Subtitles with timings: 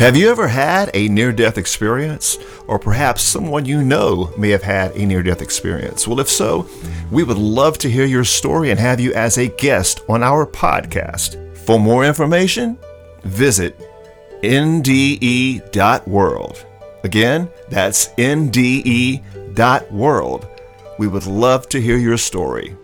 [0.00, 2.38] Have you ever had a near death experience?
[2.66, 6.08] Or perhaps someone you know may have had a near death experience?
[6.08, 6.66] Well, if so,
[7.10, 10.46] we would love to hear your story and have you as a guest on our
[10.46, 11.54] podcast.
[11.58, 12.78] For more information,
[13.24, 13.78] visit
[14.42, 15.66] nde.world.
[17.04, 19.18] Again, that's nde.world.
[20.98, 22.74] We would love to hear your story.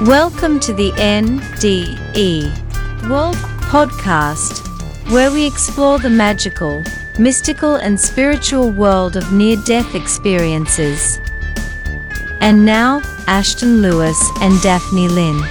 [0.00, 2.67] Welcome to the NDE
[3.08, 3.36] World
[3.70, 4.66] Podcast,
[5.10, 6.82] where we explore the magical,
[7.18, 11.18] mystical, and spiritual world of near death experiences.
[12.42, 15.42] And now, Ashton Lewis and Daphne Lynn.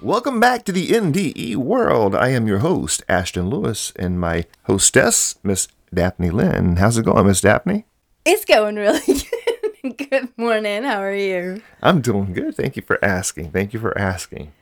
[0.00, 2.14] Welcome back to the NDE world.
[2.14, 6.76] I am your host, Ashton Lewis, and my hostess, Miss Daphne Lynn.
[6.76, 7.84] How's it going, Miss Daphne?
[8.24, 9.57] It's going really good.
[10.10, 10.82] good morning.
[10.82, 11.62] How are you?
[11.82, 12.56] I'm doing good.
[12.56, 13.50] Thank you for asking.
[13.52, 14.52] Thank you for asking.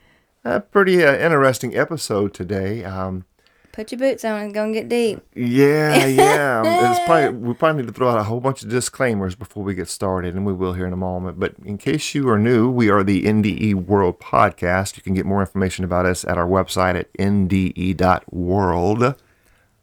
[0.43, 2.83] A pretty uh, interesting episode today.
[2.83, 3.25] Um,
[3.71, 5.21] Put your boots on and go and get deep.
[5.35, 6.63] yeah, yeah.
[6.91, 9.75] it's probably we probably need to throw out a whole bunch of disclaimers before we
[9.75, 11.39] get started, and we will here in a moment.
[11.39, 14.97] But in case you are new, we are the NDE World Podcast.
[14.97, 17.95] You can get more information about us at our website at nde.world.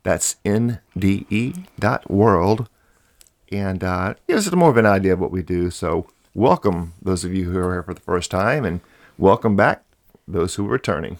[0.02, 0.98] That's nde.world.
[3.54, 5.70] And uh, gives us more of an idea of what we do.
[5.70, 8.80] So, welcome those of you who are here for the first time, and
[9.16, 9.84] welcome back
[10.26, 11.18] those who are returning.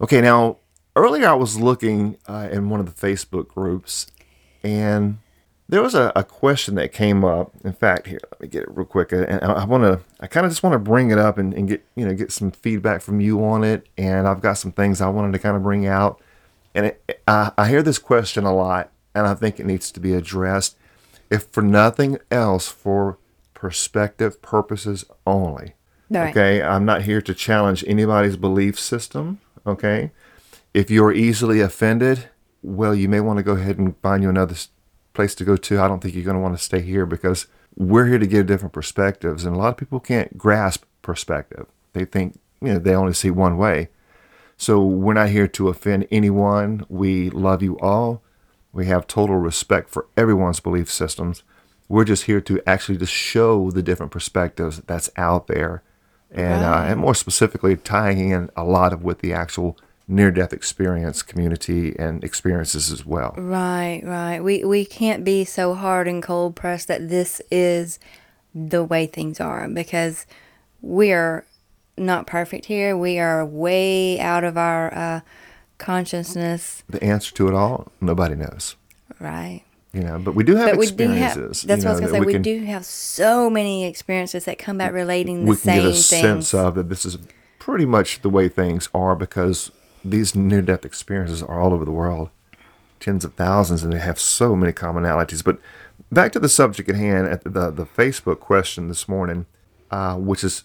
[0.00, 0.56] Okay, now
[0.96, 4.08] earlier I was looking uh, in one of the Facebook groups,
[4.64, 5.18] and
[5.68, 7.52] there was a, a question that came up.
[7.62, 10.26] In fact, here let me get it real quick, and I, I want to, I
[10.26, 12.50] kind of just want to bring it up and, and get you know get some
[12.50, 13.86] feedback from you on it.
[13.96, 16.20] And I've got some things I wanted to kind of bring out,
[16.74, 20.00] and it, I, I hear this question a lot, and I think it needs to
[20.00, 20.76] be addressed,
[21.30, 23.18] if for nothing else, for
[23.54, 25.74] perspective purposes only.
[26.08, 26.30] Right.
[26.30, 29.40] Okay, I'm not here to challenge anybody's belief system.
[29.66, 30.12] Okay,
[30.72, 32.28] if you're easily offended,
[32.62, 34.54] well, you may want to go ahead and find you another
[35.14, 35.80] place to go to.
[35.80, 37.46] I don't think you're going to want to stay here because
[37.76, 41.66] we're here to give different perspectives, and a lot of people can't grasp perspective.
[41.92, 43.88] They think you know they only see one way.
[44.56, 46.86] So we're not here to offend anyone.
[46.88, 48.22] We love you all.
[48.76, 51.42] We have total respect for everyone's belief systems.
[51.88, 55.82] We're just here to actually just show the different perspectives that's out there,
[56.30, 61.22] and uh, and more specifically tying in a lot of with the actual near-death experience
[61.22, 63.34] community and experiences as well.
[63.38, 64.40] Right, right.
[64.40, 67.98] We we can't be so hard and cold pressed that this is
[68.54, 70.26] the way things are because
[70.82, 71.46] we are
[71.96, 72.94] not perfect here.
[72.94, 75.20] We are way out of our uh,
[75.78, 76.82] consciousness.
[76.88, 78.76] The answer to it all, nobody knows.
[79.20, 79.62] Right.
[79.92, 81.36] You know, but we do have But we do have.
[81.36, 81.62] experiences.
[81.62, 82.18] That's you what I was gonna say.
[82.20, 85.76] that We, can- do have so many experiences that come back relating the we can
[85.76, 86.06] get a things.
[86.06, 87.16] sense of that this is
[87.58, 89.70] pretty much the way things are because
[90.04, 92.28] these near death experiences are all over the world
[93.00, 95.58] tens of thousands and they have so many commonalities but
[96.12, 99.46] back to the subject at hand at the, the facebook question this morning
[99.90, 100.62] uh, which is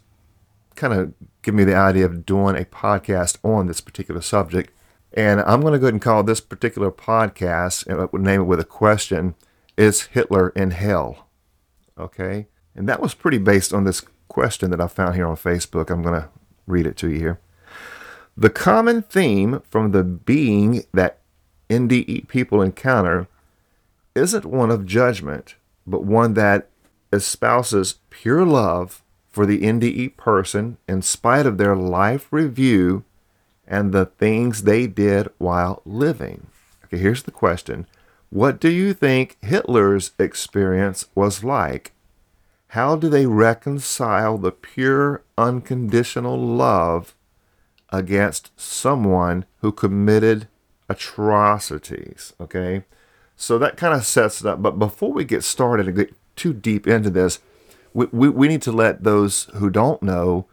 [0.75, 4.71] kind of give me the idea of doing a podcast on this particular subject
[5.13, 8.45] and i'm going to go ahead and call this particular podcast and would name it
[8.45, 9.35] with a question
[9.77, 11.27] is hitler in hell
[12.01, 12.47] Okay.
[12.75, 15.89] And that was pretty based on this question that I found here on Facebook.
[15.89, 16.29] I'm going to
[16.65, 17.39] read it to you here.
[18.35, 21.19] The common theme from the being that
[21.69, 23.27] NDE people encounter
[24.15, 25.55] isn't one of judgment,
[25.85, 26.69] but one that
[27.11, 33.03] espouses pure love for the NDE person in spite of their life review
[33.71, 36.47] and the things they did while living.
[36.83, 37.87] Okay, here's the question
[38.29, 41.93] What do you think Hitler's experience was like?
[42.67, 47.15] How do they reconcile the pure, unconditional love
[47.89, 50.47] against someone who committed
[50.89, 52.33] atrocities?
[52.41, 52.83] Okay,
[53.37, 54.61] so that kind of sets it up.
[54.61, 57.39] But before we get started and get too deep into this,
[57.93, 60.45] we, we, we need to let those who don't know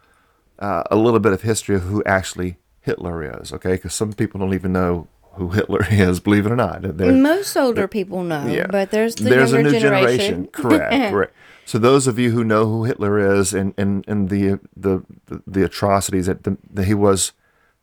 [0.60, 2.58] uh, a little bit of history of who actually
[2.88, 3.72] Hitler is, okay?
[3.72, 6.82] Because some people don't even know who Hitler is, believe it or not.
[6.82, 8.66] They're- Most older people know, yeah.
[8.66, 10.46] but there's the there's younger a new generation.
[10.52, 11.34] Correct, correct.
[11.64, 15.02] So those of you who know who Hitler is and and, and the, the
[15.46, 17.32] the atrocities that, the, that he was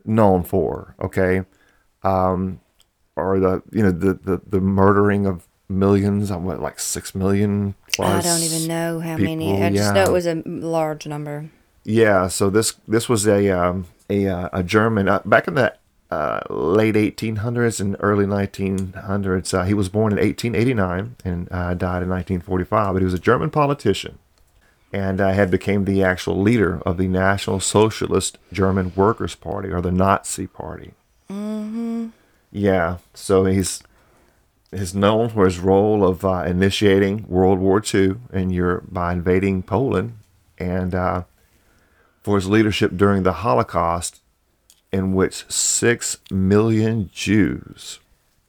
[0.04, 1.44] known for, okay,
[2.04, 2.60] um,
[3.16, 7.76] or the you know the the, the murdering of millions, uh, what like six million
[8.00, 9.64] I don't even know how many.
[9.64, 11.50] I just know it was a large number.
[11.84, 15.76] Yeah, so this this was a um, a uh, a German uh, back in the
[16.12, 19.54] uh, late 1800s and early 1900s.
[19.54, 22.94] Uh, he was born in 1889 and uh, died in 1945.
[22.94, 24.20] But he was a German politician,
[24.94, 29.82] and uh, had became the actual leader of the National Socialist German Workers' Party or
[29.82, 30.94] the Nazi Party.
[31.30, 32.10] Mm-hmm.
[32.52, 33.82] Yeah, so he's
[34.72, 39.64] is known for his role of uh, initiating World War II in Europe by invading
[39.64, 40.18] Poland,
[40.58, 41.24] and uh,
[42.26, 44.20] for his leadership during the Holocaust,
[44.92, 48.00] in which six million Jews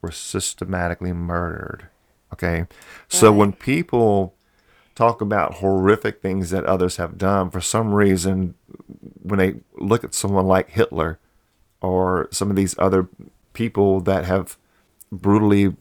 [0.00, 1.88] were systematically murdered.
[2.32, 2.64] Okay,
[3.06, 4.34] so when people
[4.94, 8.54] talk about horrific things that others have done, for some reason,
[9.22, 11.18] when they look at someone like Hitler
[11.82, 13.06] or some of these other
[13.52, 14.56] people that have
[15.12, 15.76] brutally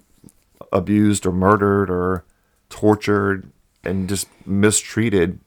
[0.73, 2.25] abused or murdered or
[2.67, 3.49] tortured
[3.85, 5.39] and just mistreated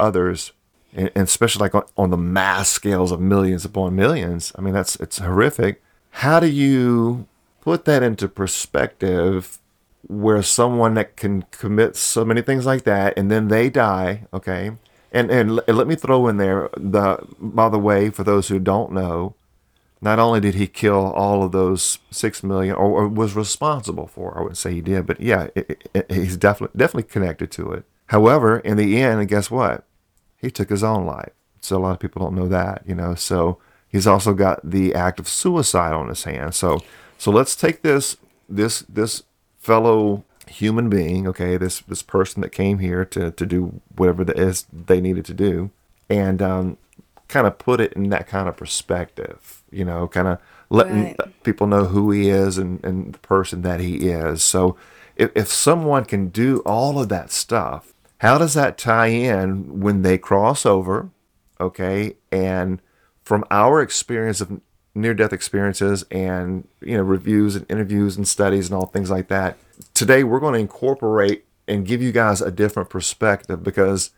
[0.00, 0.50] others
[0.94, 4.96] and, especially like on, on the mass scales of millions upon millions i mean that's
[4.96, 7.26] it's horrific how do you
[7.60, 9.58] put that into perspective
[10.06, 14.72] where someone that can commit so many things like that and then they die okay
[15.12, 18.92] and and let me throw in there the by the way for those who don't
[18.92, 19.34] know
[20.04, 24.36] not only did he kill all of those six million, or, or was responsible for,
[24.36, 27.84] I wouldn't say he did, but yeah, it, it, he's definitely definitely connected to it.
[28.08, 29.86] However, in the end, guess what?
[30.44, 31.32] He took his own life.
[31.60, 33.14] So a lot of people don't know that, you know.
[33.14, 33.58] So
[33.88, 36.56] he's also got the act of suicide on his hands.
[36.56, 36.82] So
[37.18, 38.16] so let's take this
[38.48, 39.22] this this
[39.58, 44.38] fellow human being, okay, this this person that came here to to do whatever that
[44.38, 45.70] is they needed to do,
[46.10, 46.76] and um,
[47.28, 50.38] kind of put it in that kind of perspective you know, kind of
[50.70, 51.42] letting Right.
[51.42, 54.42] people know who he is and, and the person that he is.
[54.42, 54.76] So
[55.16, 57.93] if, if someone can do all of that stuff,
[58.24, 61.10] how does that tie in when they cross over?
[61.60, 62.16] Okay.
[62.32, 62.80] And
[63.22, 64.62] from our experience of
[64.94, 69.28] near death experiences and, you know, reviews and interviews and studies and all things like
[69.28, 69.58] that,
[69.92, 74.12] today we're going to incorporate and give you guys a different perspective because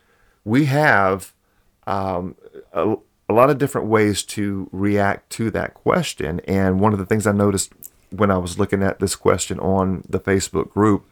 [0.44, 1.32] we have
[1.88, 2.36] um,
[2.72, 2.94] a,
[3.28, 6.40] a lot of different ways to react to that question.
[6.46, 7.72] And one of the things I noticed
[8.10, 11.06] when I was looking at this question on the Facebook group,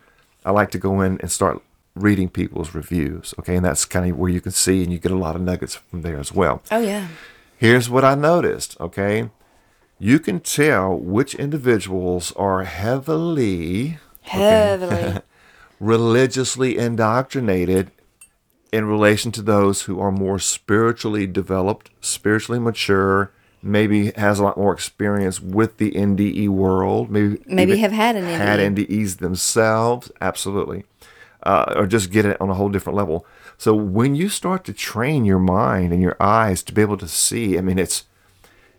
[0.44, 1.60] I like to go in and start
[1.94, 3.34] reading people's reviews.
[3.38, 3.56] Okay.
[3.56, 5.76] And that's kind of where you can see and you get a lot of nuggets
[5.76, 6.62] from there as well.
[6.70, 7.08] Oh yeah.
[7.56, 8.78] Here's what I noticed.
[8.80, 9.30] Okay.
[9.98, 15.20] You can tell which individuals are heavily Heavily.
[15.80, 17.90] religiously indoctrinated
[18.72, 23.30] in relation to those who are more spiritually developed, spiritually mature,
[23.62, 28.24] maybe has a lot more experience with the NDE world, maybe Maybe have had an
[28.24, 30.84] had NDEs themselves, absolutely,
[31.44, 33.26] uh, or just get it on a whole different level.
[33.58, 37.08] So when you start to train your mind and your eyes to be able to
[37.08, 38.04] see, I mean, it's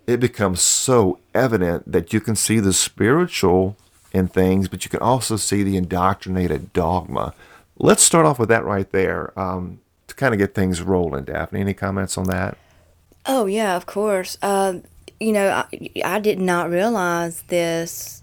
[0.07, 3.75] it becomes so evident that you can see the spiritual
[4.11, 7.33] in things, but you can also see the indoctrinated dogma.
[7.77, 11.25] Let's start off with that right there um, to kind of get things rolling.
[11.25, 12.57] Daphne, any comments on that?
[13.25, 14.37] Oh yeah, of course.
[14.41, 14.79] Uh,
[15.19, 18.21] you know, I, I did not realize this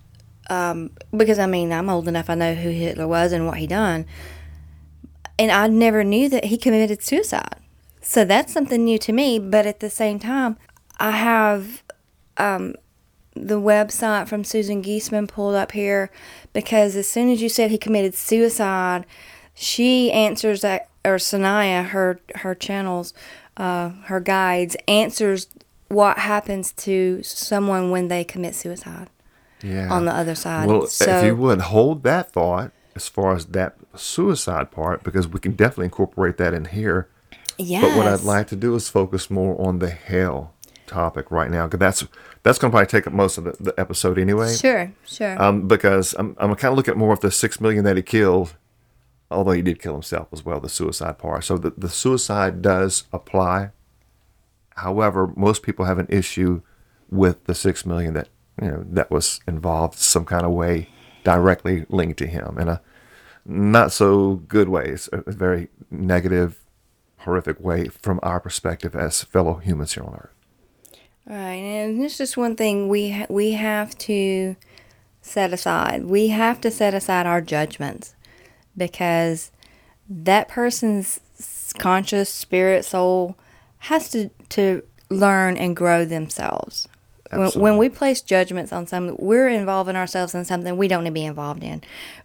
[0.49, 2.31] um, because I mean I'm old enough.
[2.31, 4.06] I know who Hitler was and what he done,
[5.38, 7.56] and I never knew that he committed suicide.
[8.00, 9.38] So that's something new to me.
[9.38, 10.56] But at the same time,
[10.99, 11.82] I have
[12.37, 12.75] um,
[13.34, 16.11] the website from Susan Giesemann pulled up here
[16.52, 19.06] because as soon as you said he committed suicide,
[19.55, 23.12] she answers that or Sanaya, her her channels,
[23.56, 25.49] uh, her guides answers
[25.88, 29.10] what happens to someone when they commit suicide
[29.62, 29.93] Yeah.
[29.93, 30.69] on the other side.
[30.69, 35.29] Well, so if you would hold that thought as far as that suicide part, because
[35.29, 37.08] we can definitely incorporate that in here.
[37.58, 40.55] yes, But what I'd like to do is focus more on the hell
[40.87, 42.05] topic right now, because that's
[42.43, 44.55] that's going to probably take up most of the, the episode anyway.
[44.55, 47.84] sure, sure, Um, because I'm I'm kind of looking at more of the six million
[47.84, 48.55] that he killed,
[49.31, 51.44] although he did kill himself as well, the suicide part.
[51.44, 53.70] So the, the suicide does apply.
[54.77, 56.63] However, most people have an issue
[57.11, 58.29] with the six million that
[58.61, 60.89] you know that was involved some kind of way
[61.25, 62.81] directly linked to him in a
[63.44, 66.65] not so good ways, a very negative,
[67.19, 70.34] horrific way from our perspective as fellow humans here on Earth.
[71.27, 71.37] right.
[71.55, 74.56] And it's just one thing we ha- we have to
[75.20, 76.05] set aside.
[76.05, 78.15] We have to set aside our judgments
[78.77, 79.51] because
[80.08, 81.20] that person's
[81.79, 83.37] conscious spirit soul
[83.79, 86.89] has to to learn and grow themselves.
[87.32, 91.10] When, when we place judgments on something, we're involving ourselves in something we don't need
[91.10, 91.82] to be involved in.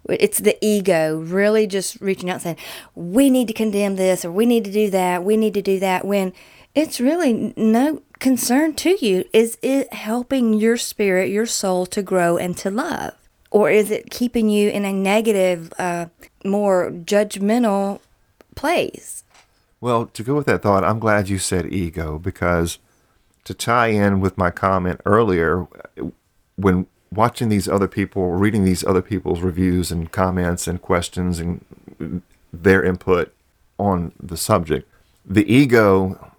[0.09, 2.57] It's the ego really just reaching out and saying,
[2.93, 5.79] we need to condemn this or we need to do that, we need to do
[5.79, 6.33] that, when
[6.75, 9.23] it's really no concern to you.
[9.31, 13.13] Is it helping your spirit, your soul to grow and to love?
[13.49, 16.07] Or is it keeping you in a negative, uh,
[16.43, 18.01] more judgmental
[18.55, 19.23] place?
[19.79, 22.77] Well, to go with that thought, I'm glad you said ego because
[23.47, 25.65] to tie in with my comment earlier,
[26.57, 32.21] when watching these other people, reading these other people's reviews and comments and questions and
[32.51, 33.33] their input
[33.79, 34.85] on the subject,
[35.25, 36.33] the ego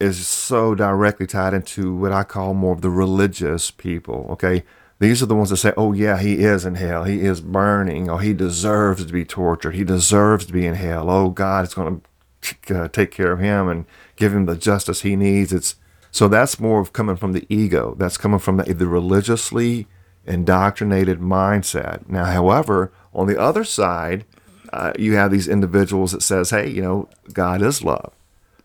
[0.00, 4.26] is so directly tied into what I call more of the religious people.
[4.30, 4.64] Okay.
[4.98, 7.04] These are the ones that say, oh, yeah, he is in hell.
[7.04, 8.08] He is burning.
[8.08, 9.74] Oh, he deserves to be tortured.
[9.74, 11.10] He deserves to be in hell.
[11.10, 12.00] Oh, God is going
[12.40, 13.84] to uh, take care of him and
[14.16, 15.52] give him the justice he needs.
[15.52, 15.74] It's
[16.16, 17.94] so that's more of coming from the ego.
[17.98, 19.86] That's coming from the, the religiously
[20.24, 22.08] indoctrinated mindset.
[22.08, 24.24] Now, however, on the other side,
[24.72, 28.14] uh, you have these individuals that says, "Hey, you know, God is love.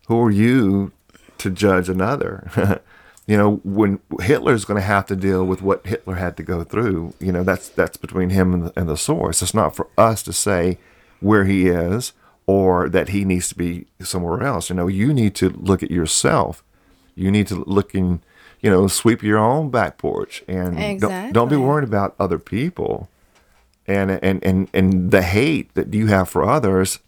[0.08, 0.92] Who are you
[1.36, 2.80] to judge another?"
[3.26, 6.64] you know, when Hitler's going to have to deal with what Hitler had to go
[6.64, 9.42] through, you know, that's that's between him and the, and the source.
[9.42, 10.78] It's not for us to say
[11.20, 12.14] where he is
[12.46, 14.70] or that he needs to be somewhere else.
[14.70, 16.64] You know, you need to look at yourself.
[17.14, 18.20] You need to look in,
[18.60, 23.08] you know, sweep your own back porch and don't, don't be worried about other people.
[23.86, 27.00] And and and and the hate that you have for others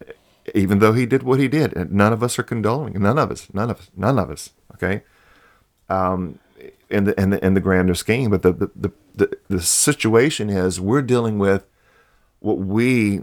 [0.54, 3.30] even though he did what he did and none of us are condoning none of
[3.30, 5.02] us none of us none of us okay?
[5.88, 6.38] Um
[6.90, 10.50] in the in the in the grander scheme but the the the, the, the situation
[10.50, 11.64] is we're dealing with
[12.40, 13.22] what we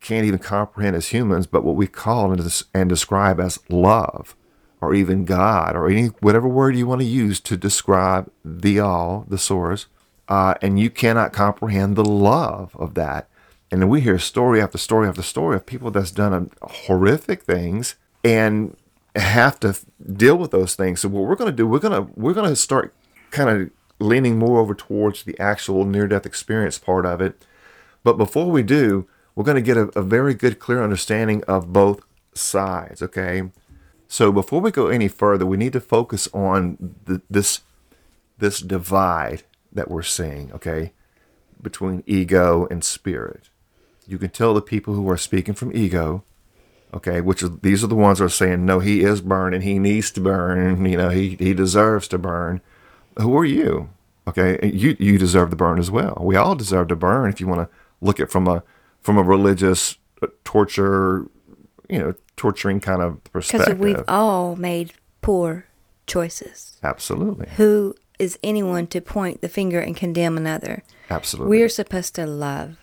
[0.00, 4.36] can't even comprehend as humans but what we call and, des- and describe as love
[4.80, 9.24] or even god or any whatever word you want to use to describe the all
[9.28, 9.86] the source
[10.28, 13.28] uh, and you cannot comprehend the love of that.
[13.70, 17.42] And then we hear story after story after story of people that's done um, horrific
[17.42, 18.76] things and
[19.16, 19.76] have to
[20.12, 21.00] deal with those things.
[21.00, 22.94] So what we're going to do, we're going to we're going to start
[23.30, 27.44] kind of leaning more over towards the actual near-death experience part of it.
[28.04, 31.72] But before we do, we're going to get a, a very good, clear understanding of
[31.72, 32.00] both
[32.32, 33.02] sides.
[33.02, 33.42] Okay.
[34.08, 37.60] So before we go any further, we need to focus on the, this
[38.38, 40.92] this divide that we're seeing, okay,
[41.60, 43.50] between ego and spirit.
[44.06, 46.24] You can tell the people who are speaking from ego,
[46.94, 49.78] okay, which are, these are the ones that are saying, no, he is burning, he
[49.78, 52.60] needs to burn, you know, he, he deserves to burn.
[53.20, 53.90] Who are you?
[54.26, 56.18] Okay, you you deserve to burn as well.
[56.20, 58.62] We all deserve to burn if you want to look at from a
[59.00, 61.26] from a religious uh, torture,
[61.88, 63.78] you know, torturing kind of perspective.
[63.78, 65.66] Because we've all made poor
[66.06, 66.78] choices.
[66.82, 70.82] Absolutely, Who is anyone to point the finger and condemn another?
[71.10, 71.50] absolutely.
[71.58, 72.78] We're supposed to love.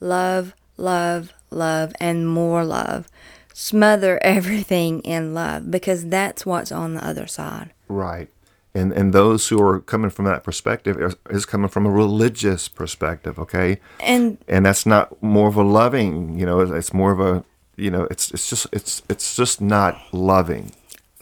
[0.00, 3.08] Love, love, love, and more love.
[3.52, 7.72] Smother everything in love because that's what's on the other side.
[7.88, 8.28] Right.
[8.72, 12.68] And and those who are coming from that perspective is, is coming from a religious
[12.68, 13.80] perspective, okay?
[13.98, 17.44] And And that's not more of a loving, you know, it's, it's more of a,
[17.80, 20.72] you know, it's it's just it's it's just not loving.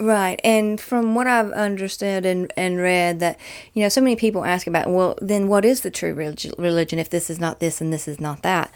[0.00, 0.40] Right.
[0.44, 3.36] And from what I've understood and, and read, that,
[3.74, 7.10] you know, so many people ask about, well, then what is the true religion if
[7.10, 8.72] this is not this and this is not that?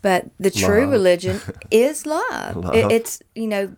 [0.00, 0.90] But the true Love.
[0.90, 1.40] religion
[1.70, 2.56] is love.
[2.56, 2.74] Love.
[2.74, 3.76] It, it's, you know,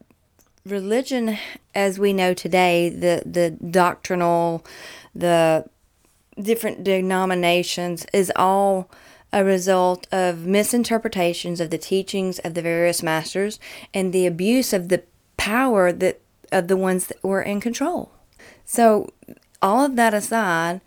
[0.64, 1.38] religion
[1.74, 4.64] as we know today, the, the doctrinal,
[5.12, 5.68] the
[6.40, 8.88] different denominations is all
[9.36, 13.60] a result of misinterpretations of the teachings of the various masters
[13.92, 15.02] and the abuse of the
[15.36, 18.10] power that of the ones that were in control.
[18.64, 19.12] So
[19.60, 20.80] all of that aside,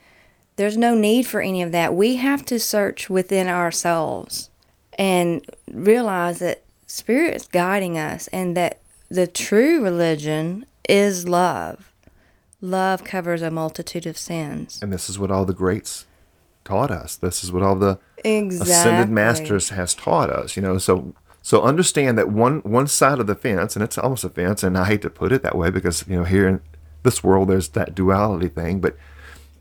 [0.56, 1.94] there's no need for any of that.
[1.94, 4.50] We have to search within ourselves
[4.98, 8.80] and realize that spirit is guiding us and that
[9.10, 11.94] the true religion is love.
[12.62, 14.80] Love covers a multitude of sins.
[14.82, 16.06] And this is what all the greats
[16.70, 17.16] taught us.
[17.16, 18.72] This is what all the Exactly.
[18.72, 20.78] ascended masters has taught us, you know.
[20.78, 24.64] So so understand that one one side of the fence, and it's almost a fence,
[24.64, 26.62] and I hate to put it that way because you know here in
[27.04, 28.96] this world there's that duality thing, but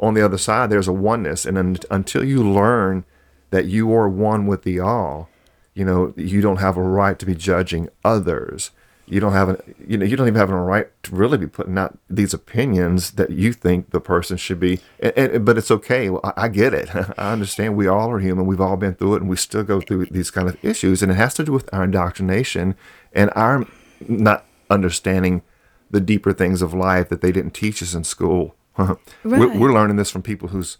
[0.00, 3.04] on the other side there's a oneness, and un- until you learn
[3.50, 5.28] that you are one with the all,
[5.74, 8.70] you know you don't have a right to be judging others.
[9.10, 11.46] You don't have a you know you don't even have a right to really be
[11.46, 14.80] putting out these opinions that you think the person should be.
[15.00, 16.10] And, and but it's okay.
[16.10, 16.94] Well, I, I get it.
[17.18, 17.76] I understand.
[17.76, 18.46] We all are human.
[18.46, 21.02] We've all been through it, and we still go through these kind of issues.
[21.02, 22.74] And it has to do with our indoctrination
[23.12, 23.66] and our
[24.06, 25.42] not understanding
[25.90, 28.54] the deeper things of life that they didn't teach us in school.
[28.76, 30.76] we're, we're learning this from people who's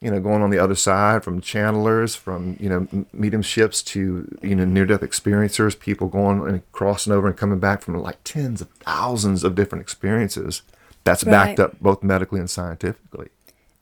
[0.00, 2.80] you know, going on the other side from channelers, from you know
[3.16, 7.96] mediumships to you know near-death experiencers, people going and crossing over and coming back from
[7.98, 10.62] like tens of thousands of different experiences.
[11.04, 13.28] That's backed up both medically and scientifically.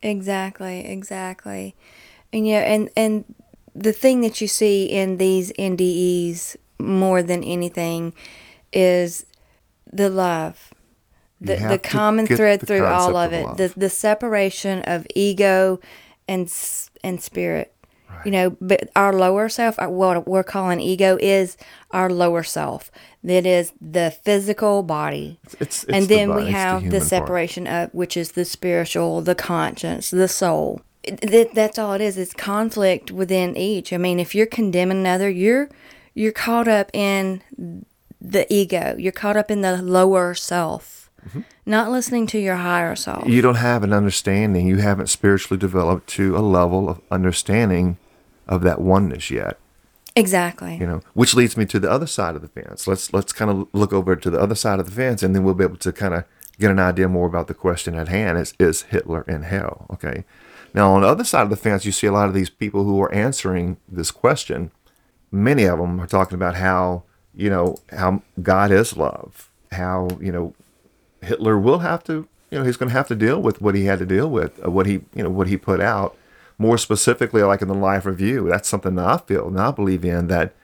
[0.02, 1.74] Exactly, exactly.
[2.32, 3.24] And yeah, and and
[3.74, 8.14] the thing that you see in these NDEs more than anything
[8.72, 9.26] is
[9.92, 10.72] the love,
[11.40, 13.56] the, the common thread the through all of it, love.
[13.56, 15.80] the the separation of ego
[16.28, 16.52] and
[17.02, 17.70] and spirit.
[18.24, 21.56] You know, but our lower self, uh, what we're calling ego, is
[21.90, 22.90] our lower self.
[23.24, 25.40] That is the physical body.
[25.58, 27.08] It's, it's and the then body, we it's the have the, human part.
[27.08, 30.80] separation of which is the spiritual, the conscience, the soul.
[31.02, 32.16] It- that's all it is.
[32.16, 33.92] It's conflict within each.
[33.92, 35.68] I mean, if you're condemning another, you're
[36.14, 37.42] you're caught up in
[38.20, 38.94] the ego.
[38.96, 40.93] You're caught up in the lower self,
[41.28, 41.40] Mm-hmm.
[41.66, 43.26] not listening to your higher self.
[43.26, 44.66] You don't have an understanding.
[44.66, 47.96] You haven't spiritually developed to a level of understanding
[48.46, 49.58] of that oneness yet.
[50.16, 50.76] exactly.
[50.76, 53.50] you know which leads me to the other side of the fence let's let's kind
[53.50, 55.76] of look over to the other side of the fence and then we'll be able
[55.78, 56.24] to kind of
[56.60, 60.24] get an idea more about the question at hand is is hitler in hell okay
[60.72, 62.84] now on the other side of the fence you see a lot of these people
[62.84, 64.70] who are answering this question
[65.32, 67.02] many of them are talking about how
[67.34, 70.54] you know how god is love how you know
[71.24, 73.86] hitler will have to you know he's going to have to deal with what he
[73.86, 76.16] had to deal with uh, what he you know what he put out.
[76.56, 80.04] More specifically like in the life review that's something that i feel and i believe
[80.04, 80.54] in that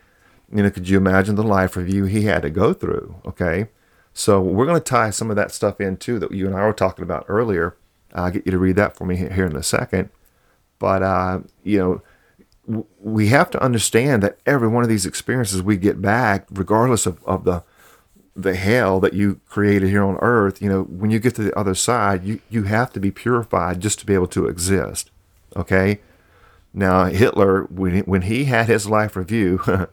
[0.55, 3.69] you know could you imagine the life review he had to go through okay?
[4.13, 6.65] So we're going to tie some of that stuff in too that you and i
[6.65, 7.77] were talking about earlier.
[8.15, 10.11] I'll get you to read that for me here in a second.
[10.79, 12.03] But uh, you know
[13.01, 17.23] we have to understand that every one of these experiences we get back regardless of,
[17.25, 17.65] of the
[18.37, 21.59] the hell that you created here on earth you know when you get to the
[21.59, 25.11] other side you you have to be purified just to be able to exist
[25.57, 26.01] okay?
[26.73, 29.61] Now hitler when he, when he had his life review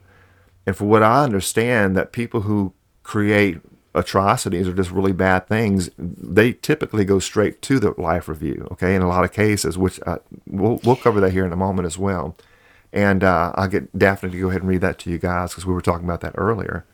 [0.65, 3.60] and for what i understand that people who create
[3.96, 8.94] atrocities or just really bad things they typically go straight to the life review okay
[8.94, 11.88] in a lot of cases which uh, we'll, we'll cover that here in a moment
[11.88, 12.36] as well.
[12.94, 15.65] And uh, i'll get daphne to go ahead and read that to you guys because
[15.65, 16.86] we were talking about that earlier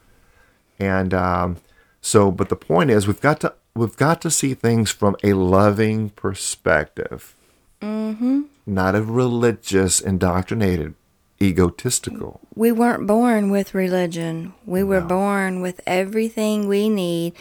[0.84, 1.58] and um,
[2.02, 5.34] so, but the point is, we've got to we've got to see things from a
[5.34, 7.36] loving perspective,
[7.82, 8.44] mm-hmm.
[8.66, 10.96] not a religious, indoctrinated,
[11.42, 12.42] egotistical.
[12.56, 14.54] We weren't born with religion.
[14.66, 17.34] We were born with everything we need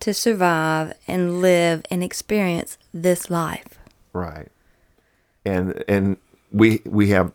[0.00, 3.78] to survive and live and experience this life.
[4.12, 4.48] Right.
[5.44, 6.16] And and
[6.52, 7.32] we we have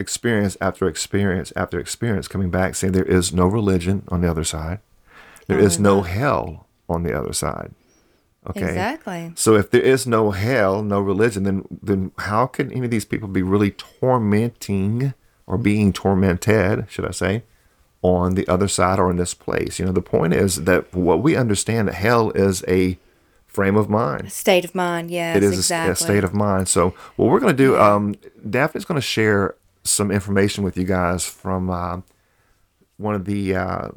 [0.00, 4.44] experience after experience after experience coming back saying there is no religion on the other
[4.44, 4.80] side.
[5.46, 7.72] There is no hell on the other side.
[8.46, 8.68] Okay.
[8.68, 9.32] Exactly.
[9.36, 13.04] So if there is no hell, no religion, then then how can any of these
[13.06, 15.14] people be really tormenting
[15.46, 17.42] or being tormented, should I say,
[18.02, 19.78] on the other side or in this place?
[19.78, 22.98] You know, the point is that what we understand that hell is a
[23.46, 24.32] frame of mind.
[24.32, 26.68] State of mind, yes, It is a- a, state of mind.
[26.68, 28.14] So what we're going to do, um,
[28.48, 29.54] Daphne's going to share
[29.84, 32.00] some information with you guys from uh,
[32.96, 33.88] one of the uh,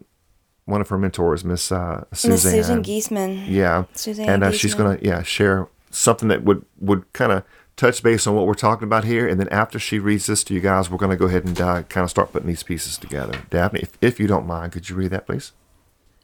[0.67, 2.31] one of her mentors, Miss uh, Suzanne.
[2.31, 3.45] Miss Susan Giesemann.
[3.47, 7.43] Yeah, Suzanne and uh, she's gonna yeah share something that would would kind of
[7.77, 10.53] touch base on what we're talking about here, and then after she reads this to
[10.53, 13.41] you guys, we're gonna go ahead and uh, kind of start putting these pieces together.
[13.49, 15.53] Daphne, if, if you don't mind, could you read that, please?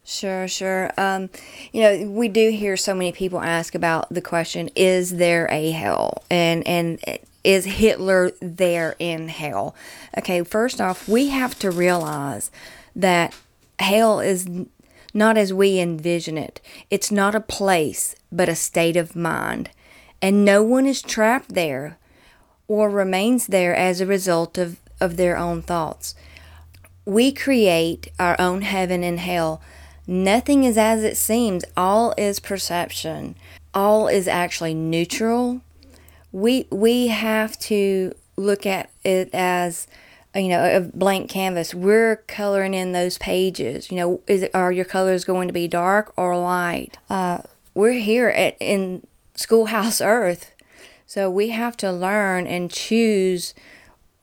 [0.04, 0.92] Sure, sure.
[0.98, 1.30] Um,
[1.72, 5.72] you know, we do hear so many people ask about the question: Is there a
[5.72, 6.24] hell?
[6.30, 7.00] And and
[7.46, 9.74] is Hitler there in hell?
[10.18, 12.52] Okay, first off, we have to realize
[12.94, 13.34] that
[13.80, 14.48] hell is
[15.14, 16.60] not as we envision it.
[16.90, 19.70] It's not a place, but a state of mind,
[20.22, 21.98] and no one is trapped there
[22.68, 26.16] or remains there as a result of of their own thoughts
[27.06, 29.62] we create our own heaven and hell.
[30.08, 31.64] Nothing is as it seems.
[31.76, 33.36] All is perception.
[33.74, 35.62] All is actually neutral.
[36.32, 39.88] We we have to look at it as
[40.36, 41.74] you know a blank canvas.
[41.74, 43.92] We're coloring in those pages.
[43.92, 46.98] You know, is it, are your colors going to be dark or light?
[47.10, 47.40] Uh,
[47.74, 50.54] we're here at in Schoolhouse Earth,
[51.06, 53.54] so we have to learn and choose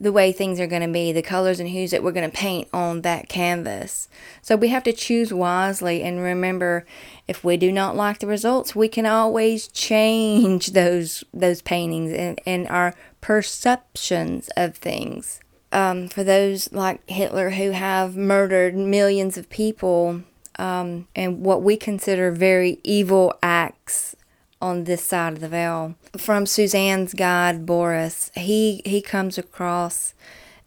[0.01, 2.35] the way things are going to be, the colors and hues that we're going to
[2.37, 4.09] paint on that canvas.
[4.40, 6.87] So we have to choose wisely and remember
[7.29, 12.40] if we do not like the results, we can always change those those paintings and,
[12.46, 15.40] and our perceptions of things.
[15.72, 20.22] Um, for those like Hitler who have murdered millions of people
[20.59, 24.16] um, and what we consider very evil acts
[24.61, 25.94] on this side of the veil.
[26.16, 30.12] From Suzanne's guide, Boris, he, he comes across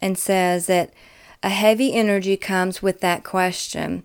[0.01, 0.93] and says that
[1.43, 4.03] a heavy energy comes with that question.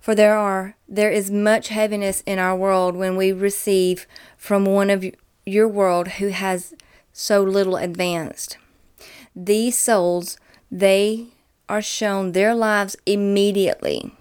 [0.00, 4.90] For there are there is much heaviness in our world when we receive from one
[4.90, 5.04] of
[5.46, 6.74] your world who has
[7.12, 8.58] so little advanced.
[9.36, 10.36] These souls,
[10.70, 11.26] they
[11.68, 14.12] are shown their lives immediately.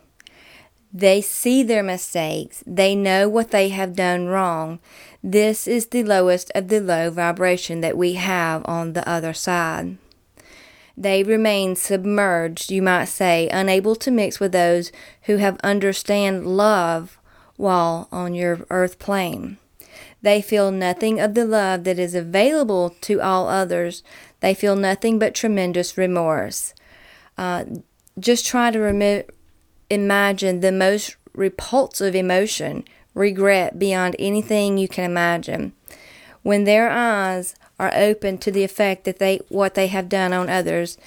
[0.92, 2.64] They see their mistakes.
[2.66, 4.80] They know what they have done wrong.
[5.24, 9.98] This is the lowest of the low vibration that we have on the other side.
[10.98, 14.92] They remain submerged, you might say, unable to mix with those
[15.24, 17.20] who have understand love
[17.56, 19.58] while on your earth plane.
[20.22, 24.04] They feel nothing of the love that is available to all others.
[24.40, 26.74] They feel nothing but tremendous remorse.
[27.38, 27.66] Uh,
[28.20, 29.24] just try to remo-
[29.90, 35.74] imagine the most repulsive emotion, regret beyond anything you can imagine.
[36.44, 40.50] When their eyes are open to the effect that they what they have done on
[40.50, 40.98] others,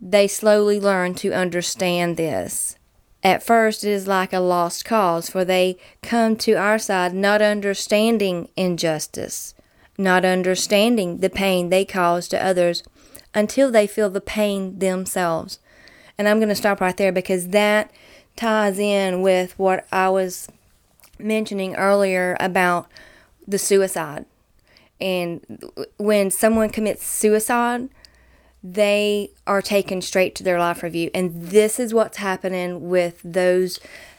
[0.00, 2.76] they slowly learn to understand this.
[3.22, 7.42] At first, it is like a lost cause, for they come to our side not
[7.42, 9.54] understanding injustice,
[9.98, 12.82] not understanding the pain they cause to others
[13.34, 15.58] until they feel the pain themselves.
[16.18, 17.90] And I'm going to stop right there because that
[18.36, 20.48] ties in with what I was
[21.18, 22.88] mentioning earlier about
[23.46, 24.26] the suicide.
[25.00, 25.62] And
[25.98, 27.88] when someone commits suicide,
[28.62, 31.10] they are taken straight to their life review.
[31.14, 33.78] And this is what's happening with those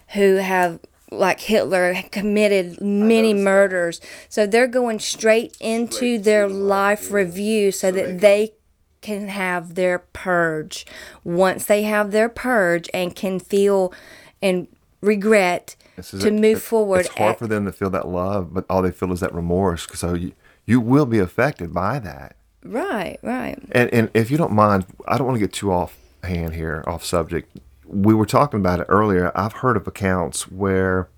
[0.10, 0.80] who have,
[1.12, 4.02] like Hitler, committed many murders.
[4.30, 8.54] So they're going straight into their life review so that they
[9.02, 10.86] can have their purge.
[11.24, 13.94] Once they have their purge and can feel
[14.42, 14.68] and
[15.02, 16.34] regret to it.
[16.34, 17.00] move It- forward.
[17.02, 19.34] It's hard at- for them to feel that love, but all they feel is that
[19.34, 19.88] remorse.
[19.94, 20.32] So you,
[20.66, 22.36] you will be affected by that.
[22.66, 23.58] right, right.
[23.72, 26.84] And and if you don't mind, I don't want to get too off hand here,
[26.86, 27.56] off subject.
[27.88, 29.32] We were talking about it earlier.
[29.36, 31.10] I've heard of accounts where,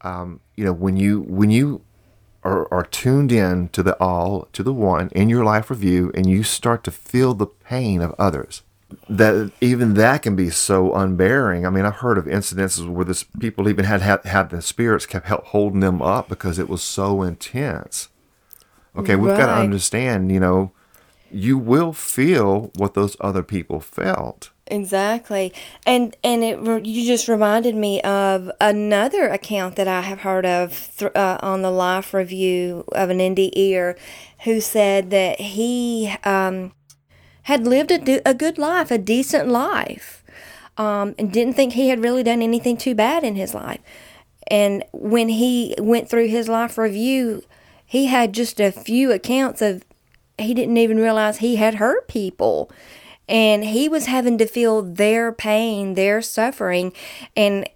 [0.00, 1.82] um, you know, when you when you
[2.42, 6.28] are, are tuned in to the all, to the one in your life review, and
[6.28, 8.62] you start to feel the pain of others,
[9.08, 11.66] that even that can be so unbearing.
[11.66, 15.06] I mean, I've heard of incidences where this people even had had, had the spirits
[15.06, 18.08] kept help holding them up because it was so intense.
[18.96, 20.72] Okay, we've got to understand, you know,
[21.30, 24.50] you will feel what those other people felt.
[24.68, 25.52] Exactly,
[25.84, 30.88] and and it you just reminded me of another account that I have heard of
[30.96, 33.98] th- uh, on the life review of an NDEer,
[34.44, 36.72] who said that he um,
[37.44, 40.24] had lived a, do- a good life, a decent life,
[40.78, 43.80] um, and didn't think he had really done anything too bad in his life.
[44.48, 47.44] And when he went through his life review,
[47.86, 49.84] he had just a few accounts of
[50.38, 52.70] he didn't even realize he had hurt people.
[53.32, 56.92] And he was having to feel their pain, their suffering.
[57.34, 57.68] And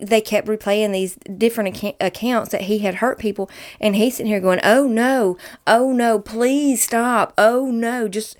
[0.00, 3.48] they kept replaying these different acca- accounts that he had hurt people.
[3.78, 7.34] And he's sitting here going, oh no, oh no, please stop.
[7.38, 8.36] Oh no, just.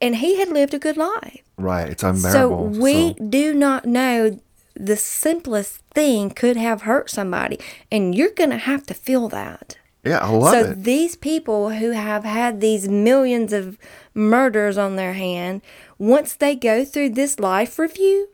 [0.00, 1.40] And he had lived a good life.
[1.56, 1.88] Right.
[1.88, 2.74] It's unbearable.
[2.74, 4.38] So we do not know
[4.74, 7.58] the simplest thing could have hurt somebody.
[7.90, 9.76] And you're going to have to feel that.
[10.04, 10.82] yeah, I love So it.
[10.84, 13.78] these people who have had these millions of
[14.14, 15.62] murders on their hand,
[16.02, 18.28] once they go through this life review,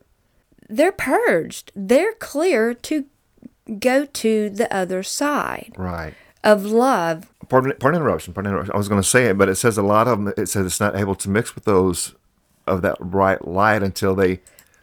[0.71, 1.71] they're purged.
[1.77, 3.05] They're clear to
[3.79, 6.15] go to the other side Right.
[6.43, 7.31] of love.
[7.51, 8.33] Pardon, pardon interruption.
[8.33, 8.75] Pardon interruption.
[8.75, 10.33] I was going to say it, but it says a lot of them.
[10.39, 12.15] It says it's not able to mix with those
[12.67, 14.41] of that bright light until they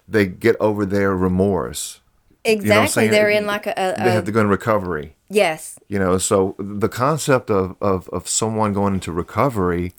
[0.07, 2.01] they get over their remorse.
[2.45, 3.07] You know Exactly.
[3.07, 5.15] They're in like a, a, They have to go in recovery.
[5.29, 5.79] yes.
[5.87, 9.93] You know, so the concept of, of, of someone going into recovery,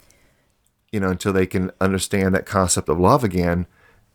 [0.91, 3.67] you know, until they can understand that concept of love again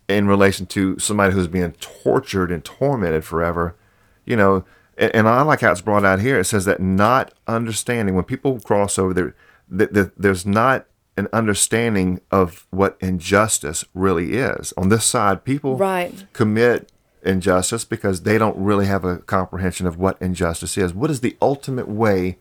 [0.08, 3.76] in relation to somebody who's being tortured and tormented forever,
[4.24, 4.64] you know,
[4.96, 6.38] and, and I like how it's brought out here.
[6.38, 9.34] It says that not understanding, when people cross over there,
[9.68, 14.72] that, that there's not an understanding of what injustice really is.
[14.76, 16.24] On this side, people Right.
[16.32, 16.90] commit
[17.22, 20.94] injustice because they don't really have a comprehension of what injustice is.
[20.94, 22.38] What is the ultimate way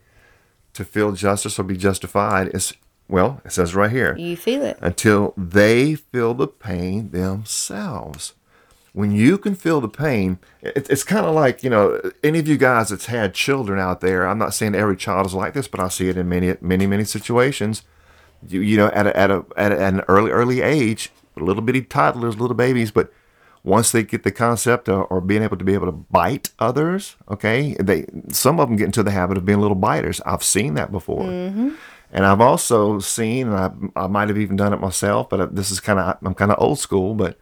[0.73, 2.47] to feel justice or be justified?
[2.55, 2.73] Is
[3.11, 4.77] well, it says right here You feel it.
[4.81, 8.33] until they feel the pain themselves.
[8.93, 12.47] When you can feel the pain, it, it's kind of like, you know, any of
[12.47, 15.67] you guys that's had children out there, I'm not saying every child is like this,
[15.67, 17.83] but I see it in many, many, many situations.
[18.47, 21.61] You, you know, at, a, at, a, at, a, at an early, early age, little
[21.63, 23.13] bitty toddlers, little babies, but
[23.63, 27.15] once they get the concept of, or being able to be able to bite others,
[27.29, 30.19] okay, they some of them get into the habit of being little biters.
[30.25, 31.21] I've seen that before.
[31.25, 31.69] Mm-hmm.
[32.11, 35.47] And I've also seen, and I, I might have even done it myself, but uh,
[35.49, 37.37] this is kind of, I'm kind of old school, but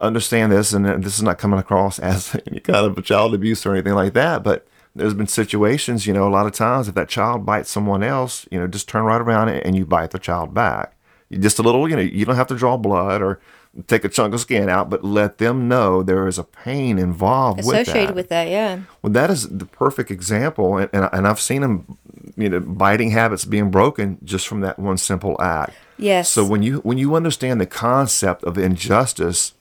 [0.00, 3.72] understand this, and this is not coming across as any kind of child abuse or
[3.72, 7.08] anything like that, but there's been situations, you know, a lot of times if that
[7.08, 10.54] child bites someone else, you know, just turn right around and you bite the child
[10.54, 10.96] back.
[11.28, 13.40] You just a little, you know, you don't have to draw blood or
[13.86, 17.58] take a chunk of skin out, but let them know there is a pain involved
[17.64, 18.14] with Associated that.
[18.14, 18.80] with that, yeah.
[19.02, 21.98] Well, that is the perfect example, and, and, and I've seen them,
[22.36, 25.74] you know, biting habits being broken just from that one simple act.
[25.96, 26.30] Yes.
[26.30, 29.54] So when you when you understand the concept of injustice,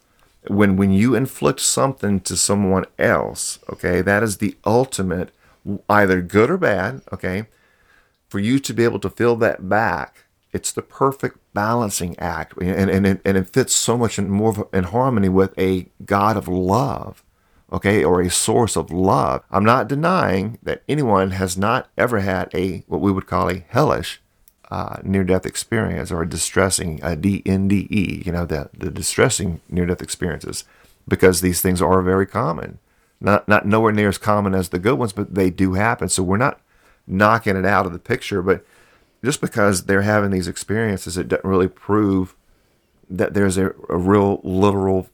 [0.48, 5.32] when when you inflict something to someone else, okay, that is the ultimate,
[5.90, 7.46] either good or bad, okay.
[8.30, 12.90] For you to be able to feel that back, it's the perfect balancing act, and
[12.90, 16.48] and it, and it fits so much in more in harmony with a God of
[16.48, 17.24] love,
[17.72, 19.44] okay, or a source of love.
[19.52, 23.66] I'm not denying that anyone has not ever had a what we would call a
[23.68, 24.22] hellish
[24.72, 30.64] uh, near-death experience or a distressing a DNDE, you know, the the distressing near-death experiences,
[31.08, 32.80] because these things are very common.
[33.20, 36.10] Not not nowhere near as common as the good ones, but they do happen.
[36.10, 36.62] So we're not
[37.08, 38.66] knocking it out of the picture, but
[39.24, 42.36] just because they're having these experiences, it doesn't really prove
[43.10, 45.10] that there's a, a real literal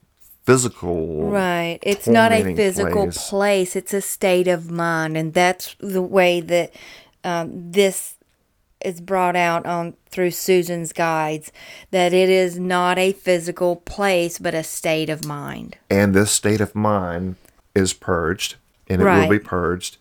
[0.46, 1.80] physical Right.
[1.82, 3.30] It's not a physical place.
[3.30, 3.76] place.
[3.76, 6.74] It's a state of mind, and that's the way that
[7.24, 8.16] um, this
[8.84, 11.52] is brought out on through Susan's guides.
[11.92, 15.78] That it is not a physical place, but a state of mind.
[15.89, 17.36] and this state of mind
[17.74, 18.56] is purged
[18.88, 19.22] and it Right.
[19.22, 19.98] will be purged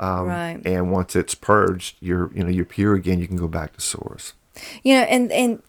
[0.00, 0.60] Um, right.
[0.64, 3.80] and once it's purged you're you know you're pure again you can go back to
[3.80, 4.32] source
[4.82, 5.62] You know, and and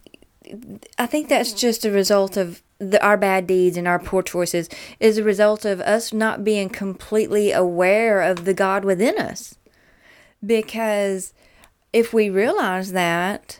[0.98, 4.70] I think that's just a result of the, our bad deeds and our poor choices
[5.00, 9.56] is a result of us not being completely aware of the God within us.
[10.44, 11.34] Because
[11.94, 13.60] if we realize that,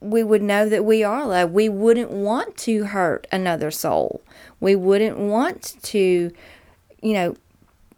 [0.00, 1.52] we would know that we are loved.
[1.52, 4.22] We wouldn't want to hurt another soul.
[4.58, 6.32] We wouldn't want to,
[7.00, 7.36] you know,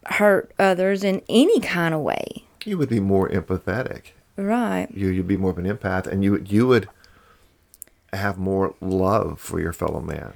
[0.06, 2.44] hurt others in any kind of way.
[2.64, 4.88] you would be more empathetic Right.
[4.94, 6.88] you you'd be more of an empath and you would you would
[8.12, 10.32] have more love for your fellow man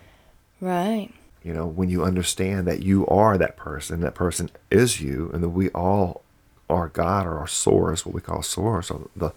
[0.60, 1.10] Right.
[1.42, 5.42] you know when you understand that you are that person that person is you and
[5.42, 6.22] that we all
[6.70, 9.30] are god or our source what we call source or the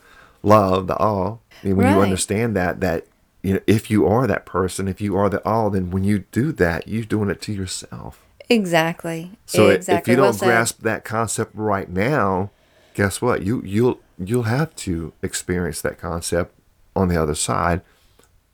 [0.43, 3.05] love the all and when you understand that that
[3.41, 6.19] you know if you are that person if you are the all then when you
[6.31, 9.31] do that you're doing it to yourself Exactly.
[9.45, 10.13] so if- exactly.
[10.13, 10.45] if you don't said.
[10.45, 12.49] grasp that concept right now
[12.93, 16.53] guess what you you'll you'll have to experience that concept
[16.95, 17.81] on the other side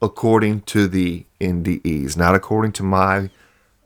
[0.02, 3.30] according to the NDEs not according to my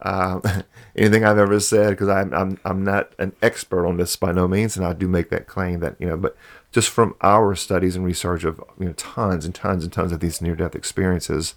[0.02, 0.40] uh,
[0.96, 4.48] anything I've ever said because I'm, I'm I'm not an expert on this by no
[4.48, 6.36] means and I do make that claim that you know but
[6.72, 10.20] just from our studies and research of you know tons and tons and tons of
[10.20, 11.54] these near death experiences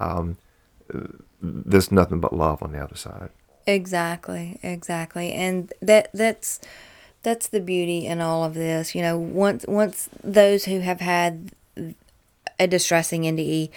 [0.00, 0.36] um,
[1.40, 3.30] there's nothing but love on the other side
[3.66, 5.32] Exactly, exactly.
[5.32, 6.60] And that that's
[7.22, 8.94] that's the beauty in all of this.
[8.94, 11.52] You know, once once those who have had
[12.58, 13.70] a distressing NDE,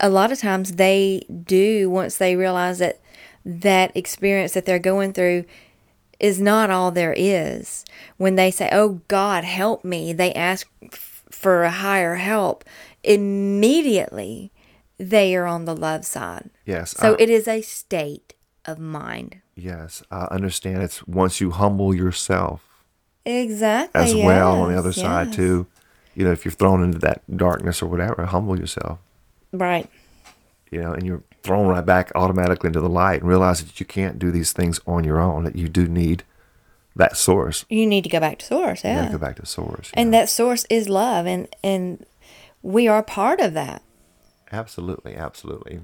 [0.00, 3.00] a lot of times they do once they realize that
[3.44, 5.44] that experience that they're going through
[6.20, 7.84] is not all there is.
[8.16, 10.68] When they say, "Oh God, help me," they ask
[11.30, 12.64] for a higher help.
[13.02, 14.50] Immediately,
[14.98, 16.50] they are on the love side.
[16.64, 18.33] yes So I- it is a state
[18.66, 19.40] of mind.
[19.54, 20.82] Yes, I understand.
[20.82, 22.62] It's once you humble yourself
[23.24, 24.00] Exactly.
[24.02, 25.66] as well on the yes, other side too.
[26.14, 28.98] You know, if you're thrown into that darkness or whatever, humble yourself.
[29.52, 29.88] Right.
[30.70, 33.86] You know, and you're thrown right back automatically into the light and realize that you
[33.86, 35.44] can't do these things on your own.
[35.44, 36.24] That you do need
[36.96, 37.64] that source.
[37.68, 38.84] You need to go back to source.
[38.84, 39.10] Yeah.
[39.10, 39.90] go back to source.
[39.94, 40.18] and know.
[40.18, 42.04] that source is love, and and
[42.62, 43.82] we are part of that.
[44.52, 45.80] absolutely, absolutely.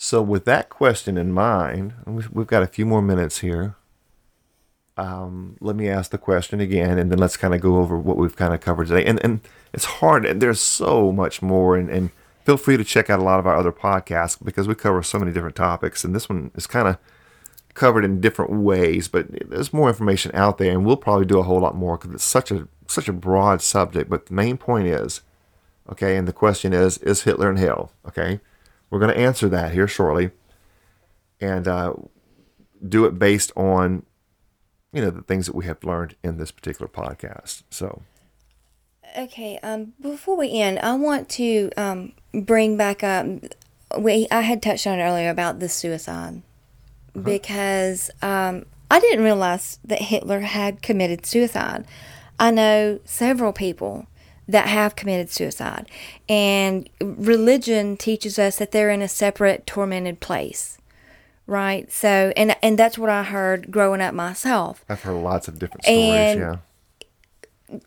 [0.00, 3.74] So, with that question in mind, we- we've got a few more minutes here.
[4.96, 8.16] Um, let me ask the question again, and then let's kind of go over what
[8.16, 9.04] we've kind of covered today.
[9.04, 9.40] And and
[9.72, 11.76] it's hard, and there's so much more.
[11.76, 12.10] And, and
[12.44, 15.18] feel free to check out a lot of our other podcasts because we cover so
[15.18, 16.04] many different topics.
[16.04, 16.96] And this one is kind of
[17.74, 21.44] covered in different ways, but there's more information out there, and we'll probably do a
[21.44, 24.08] whole lot more because it's such a such a broad subject.
[24.08, 25.22] But the main point is,
[25.90, 27.90] okay, and the question is, is Hitler in hell?
[28.06, 28.40] Okay,
[28.90, 30.30] we're going to answer that here shortly,
[31.40, 31.94] and uh,
[32.86, 34.04] do it based on,
[34.92, 37.62] you know, the things that we have learned in this particular podcast.
[37.70, 38.02] So,
[39.16, 39.58] Okay.
[39.62, 39.94] Um.
[40.00, 43.26] Before we end, I want to um bring back up.
[43.98, 46.42] We I had touched on it earlier about the suicide
[47.20, 51.86] because um I didn't realize that Hitler had committed suicide.
[52.38, 54.06] I know several people
[54.48, 55.88] that have committed suicide,
[56.28, 60.78] and religion teaches us that they're in a separate tormented place.
[61.46, 61.90] Right.
[61.92, 64.84] So, and and that's what I heard growing up myself.
[64.88, 66.12] I've heard lots of different stories.
[66.12, 66.56] And- yeah.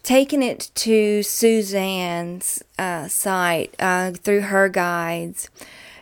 [0.03, 5.49] taking it to Suzanne's uh, site uh, through her guides,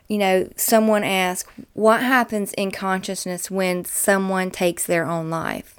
[0.08, 5.76] you know, someone asked, what happens in consciousness when someone takes their own life?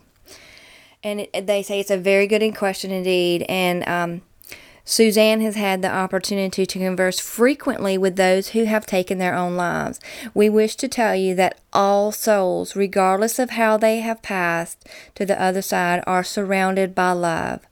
[1.02, 3.44] And it, they say it's a very good question indeed.
[3.48, 4.22] And um,
[4.84, 9.56] Suzanne has had the opportunity to converse frequently with those who have taken their own
[9.56, 10.00] lives.
[10.34, 15.24] We wish to tell you that all souls, regardless of how they have passed to
[15.24, 17.66] the other side, are surrounded by love.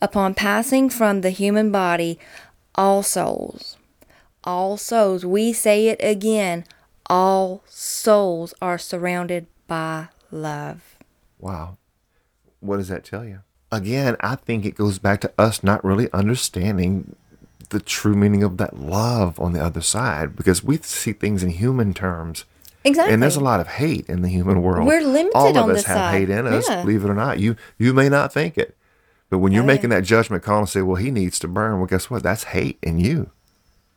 [0.00, 2.18] Upon passing from the human body,
[2.74, 3.76] all souls,
[4.44, 6.64] all souls, we say it again,
[7.06, 10.96] all souls are surrounded by love.
[11.38, 11.76] Wow.
[12.60, 13.40] What does that tell you?
[13.72, 17.16] Again, I think it goes back to us not really understanding
[17.70, 21.48] the true meaning of that love on the other side because we see things in
[21.50, 22.44] human terms.
[22.84, 23.14] Exactly.
[23.14, 24.86] And there's a lot of hate in the human world.
[24.86, 26.18] We're limited All of on us have side.
[26.18, 26.82] hate in us, Yeah.
[26.82, 27.38] believe it or not.
[27.40, 28.76] You you may not think it.
[29.30, 29.74] But when you're Oh, yeah.
[29.74, 32.22] making that judgment call and say, well, he needs to burn, well, guess what?
[32.22, 33.30] That's hate in you.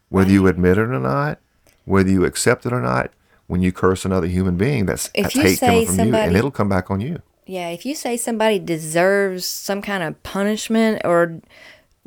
[0.07, 1.39] Whether you admit it or not,
[1.83, 3.11] whether you accept it or not,
[3.47, 6.51] when you curse another human being, that's, If that's hate coming from you, and it'll
[6.51, 7.21] come back on you.
[7.45, 11.41] Yeah, if you say somebody deserves some kind of punishment or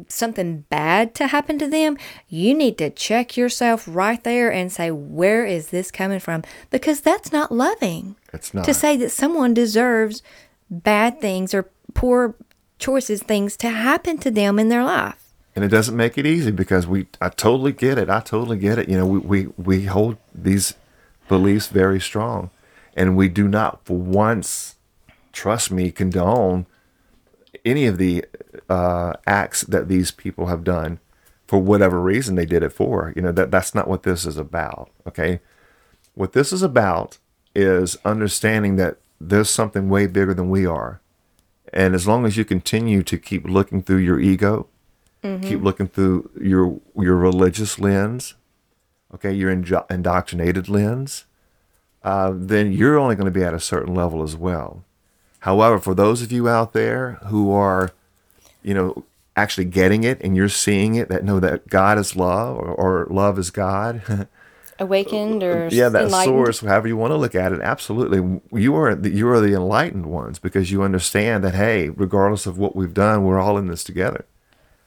[0.08, 1.96] something bad to happen to them,
[2.28, 6.42] you need to check yourself right there and say, where is this coming from?
[6.70, 8.16] Because that's not loving.
[8.32, 8.64] It's not.
[8.64, 10.22] To say that someone deserves
[10.70, 12.34] bad things or poor
[12.78, 15.24] choices, things to happen to them in their life.
[15.56, 18.78] and it doesn't make it easy because we i totally get it i totally get
[18.78, 20.74] it you know we we, we hold these
[21.26, 22.50] beliefs very strong
[22.94, 24.76] and we do not for once
[25.32, 26.66] trust me condone
[27.64, 28.24] any of the
[28.68, 31.00] uh, acts that these people have done
[31.46, 33.12] for whatever reason they did it for.
[33.16, 35.40] You know that that's not what this is about okay?
[36.14, 37.18] What this is about
[37.54, 41.00] is understanding that there's something way bigger than we are.
[41.72, 44.68] And as long as you continue to keep looking through your ego
[45.42, 48.34] keep looking through your your religious lens,
[49.14, 51.24] okay, your indo- indoctrinated lens,
[52.04, 54.84] uh, then you're only going to be at a certain level as well.
[55.40, 57.92] However, for those of you out there who are,
[58.62, 59.04] you know,
[59.36, 63.06] actually getting it and you're seeing it, that know that God is love or, or
[63.10, 64.28] love is God,
[64.80, 66.36] Awakened or yeah, that enlightened.
[66.36, 69.54] source, however you want to look at it, absolutely, you are the, you are the
[69.54, 73.66] enlightened ones because you understand that hey, regardless of what we've done, we're all in
[73.66, 74.24] this together.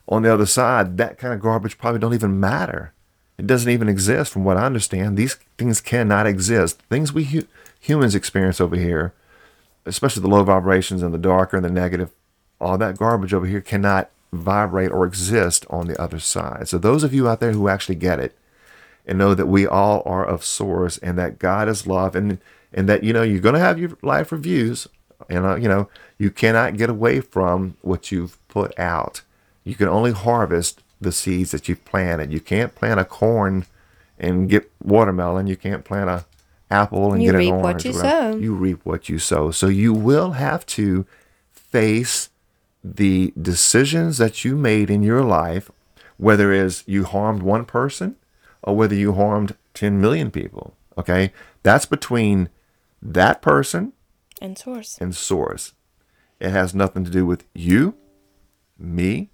[0.08, 2.92] On the other side, that kind of garbage probably don't even matter.
[3.36, 5.16] It doesn't even exist, from what I understand.
[5.16, 6.80] These things cannot exist.
[6.88, 7.46] Things we hu-
[7.78, 9.12] humans experience over here,
[9.86, 12.10] especially the low vibrations and the darker and the negative,
[12.60, 16.68] all that garbage over here cannot vibrate or exist on the other side.
[16.68, 18.36] So those of you out there who actually get it,
[19.06, 22.38] and know that we all are of source and that God is love and
[22.72, 24.86] and that you know you're going to have your life reviews
[25.28, 29.22] and uh, you know you cannot get away from what you've put out.
[29.64, 32.32] You can only harvest the seeds that you've planted.
[32.32, 33.66] You can't plant a corn
[34.18, 35.46] and get watermelon.
[35.46, 36.24] You can't plant a
[36.72, 38.36] apple and You get an reap what you sow.
[38.36, 39.50] You reap what you sow.
[39.50, 41.06] So you will have to
[41.52, 42.30] face
[42.82, 45.70] the decisions that you made in your life,
[46.16, 48.16] whether it is you harmed one person
[48.62, 50.74] or whether you harmed 10 million people.
[50.98, 51.32] Okay.
[51.62, 52.48] That's between
[53.00, 53.92] that person
[54.40, 54.98] and source.
[55.00, 55.72] and source.
[56.40, 57.94] It has nothing to do with you,
[58.78, 59.30] me,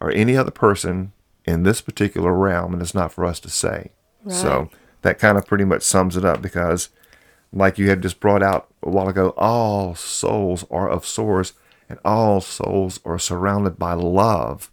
[0.00, 1.12] or any other person
[1.46, 3.90] in this particular realm, and it's not for us to say.
[4.28, 4.70] So Right.
[5.02, 6.88] That kind of pretty much sums it up because,
[7.52, 11.52] like you had just brought out a while ago, all souls are of source
[11.88, 14.70] and all souls are surrounded by love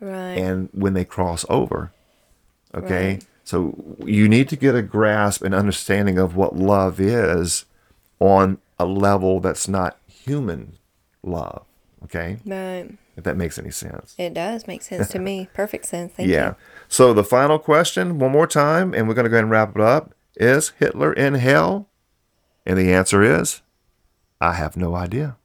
[0.00, 0.36] Right.
[0.36, 1.92] and when they cross over.
[2.74, 3.12] Okay?
[3.14, 3.26] Right.
[3.44, 7.64] So you need to get a grasp and understanding of what love is
[8.18, 10.72] on a level that's not human
[11.22, 11.64] love.
[12.06, 12.38] Okay?
[12.44, 12.88] right.
[13.16, 14.14] If that makes any sense.
[14.18, 15.48] It does make sense to me.
[15.54, 16.12] Perfect sense.
[16.12, 16.48] Thank yeah.
[16.48, 16.56] you.
[16.88, 19.74] So the final question, one more time, and we're going to go ahead and wrap
[19.74, 20.14] it up.
[20.36, 21.88] Is Hitler in hell?
[22.66, 23.62] And the answer is,
[24.40, 25.36] I have no idea.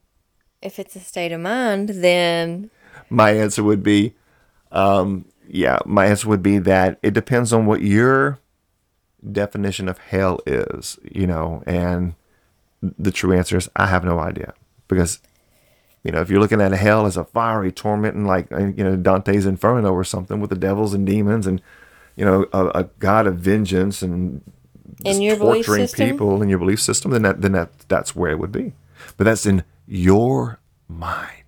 [0.61, 2.69] If it's a state of mind, then
[3.11, 4.15] my answer would be
[4.71, 8.39] um yeah my answer would be that it depends on what your
[9.31, 12.15] definition of hell is you know and
[12.81, 14.53] the true answer is i have no idea
[14.87, 15.19] because
[16.03, 18.95] you know if you're looking at hell as a fiery tormenting like uh, you know
[18.95, 21.61] dante's inferno or something with the devils and demons and
[22.15, 24.41] you know a, a god of vengeance and
[25.05, 28.39] In your torturing people in your belief system then that then that that's where it
[28.39, 28.73] would be
[29.17, 31.41] but that's in your mind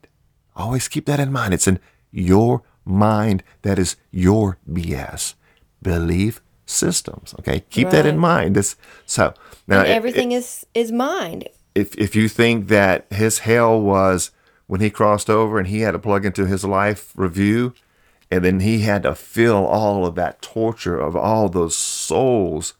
[0.55, 1.53] Always keep that in mind.
[1.53, 1.79] It's in
[2.11, 3.43] your mind.
[3.63, 5.33] That is your BS.
[5.81, 7.33] Belief systems.
[7.39, 7.61] Okay.
[7.69, 8.55] Keep that in mind.
[8.55, 8.75] This
[9.05, 9.33] so
[9.67, 11.49] now and everything is is mind.
[11.75, 14.31] if if you think that his hell was
[14.67, 17.73] when he crossed over and he had to plug into his life review
[18.31, 22.73] and then he had to feel all of that torture of all those souls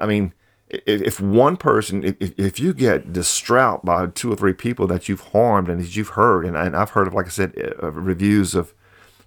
[0.00, 0.32] I mean,
[0.70, 5.20] if, one person, if, if you get distraught by two or three people that you've
[5.20, 8.54] harmed and that you've hurt, and, and I've heard of, like I said, uh, reviews
[8.54, 8.72] of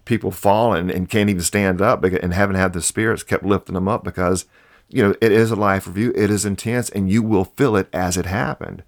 [0.04, 3.88] people falling and can't even stand up and haven't had the spirits kept lifting them
[3.88, 4.46] up because,
[4.88, 6.12] you know, it is a life review.
[6.16, 8.82] It is intense and you will feel it as it happened.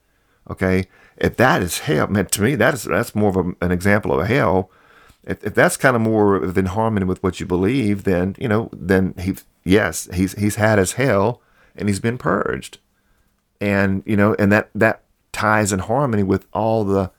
[0.51, 0.89] Okay.
[1.17, 4.19] If that is hell, man, to me, that is, that's more of a, an example
[4.19, 4.71] of hell.
[5.25, 8.71] If, if that's kind of more in harmony with what you believe, then, you know,
[8.73, 11.41] then he, yes, he's, he's had his hell
[11.75, 12.79] and he's been purged.
[13.61, 15.03] And, you know, and that, that
[15.33, 17.11] ties in harmony with all the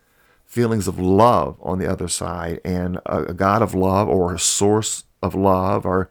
[0.45, 4.39] feelings of love on the other side and a, a God of love or a
[4.39, 6.10] source of love or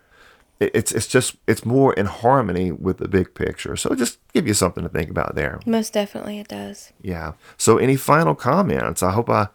[0.59, 3.77] it's it's just it's more in harmony with the big picture.
[3.77, 5.61] So just give you something to think about there.
[5.67, 6.93] Most definitely it does.
[7.03, 7.33] Yeah.
[7.59, 9.03] So any final comments?
[9.03, 9.49] I hope I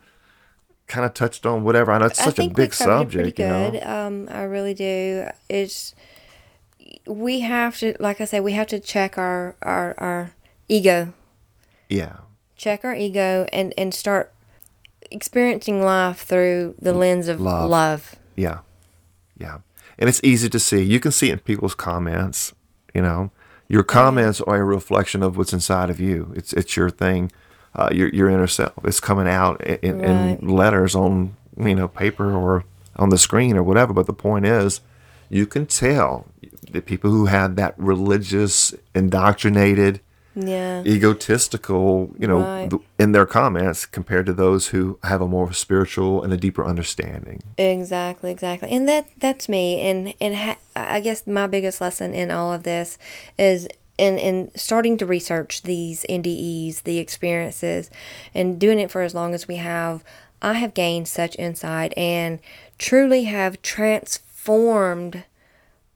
[0.87, 1.91] kind of touched on whatever.
[1.91, 3.13] I know it's such a big subject.
[3.13, 3.73] pretty good.
[3.75, 4.07] You know?
[4.07, 5.27] Um, I really do.
[5.49, 5.95] It's
[7.07, 10.33] we have to, like I said, we have to check our our our
[10.67, 11.13] ego.
[11.89, 12.17] Yeah.
[12.55, 14.33] Check our ego and and start
[15.09, 17.69] experiencing life through the lens of love.
[17.69, 18.15] love.
[18.35, 18.59] Yeah.
[19.39, 19.59] Yeah.
[20.01, 20.81] And it's easy to see.
[20.81, 22.55] You can see it in people's comments,
[22.91, 23.29] you know.
[23.69, 26.33] Your comments are a reflection of what's inside of you.
[26.35, 27.31] It's it's your thing,
[27.75, 28.73] uh, your your inner self.
[28.83, 30.39] It's coming out in, right.
[30.41, 33.93] in letters on you know paper or on the screen or whatever.
[33.93, 34.81] But the point is,
[35.29, 36.25] you can tell
[36.71, 40.01] the people who have that religious, indoctrinated,
[40.35, 40.83] yeah.
[40.83, 42.71] egotistical, you know, right.
[42.97, 47.41] in their comments compared to those who have a more spiritual and a deeper understanding.
[47.57, 49.81] Exactly, exactly, and that that's me.
[49.81, 52.97] And and ha- I guess my biggest lesson in all of this
[53.37, 53.67] is
[53.97, 57.89] in in starting to research these NDEs, the experiences,
[58.33, 60.03] and doing it for as long as we have.
[60.43, 62.39] I have gained such insight and
[62.79, 65.23] truly have transformed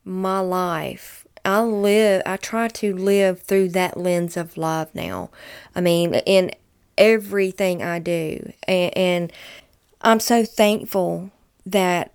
[0.04, 5.30] my life I live, I try to live through that lens of love now.
[5.76, 6.52] I mean, in
[6.98, 8.52] everything I do.
[8.68, 9.34] And, and
[10.02, 11.32] I'm so thankful
[11.66, 12.14] that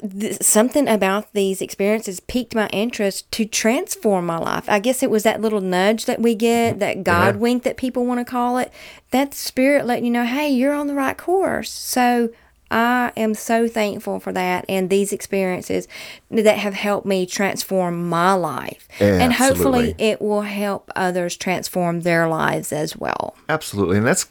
[0.00, 4.68] th- something about these experiences piqued my interest to transform my life.
[4.68, 7.40] I guess it was that little nudge that we get, that God yeah.
[7.40, 8.72] wink that people want to call it.
[9.10, 11.70] That spirit letting you know, hey, you're on the right course.
[11.70, 12.30] So
[12.70, 15.88] I am so thankful for that and these experiences
[16.30, 18.86] that have helped me transform my life.
[19.00, 23.34] Yeah, and hopefully it will help others transform their lives as well.
[23.48, 23.98] Absolutely.
[23.98, 24.28] And that's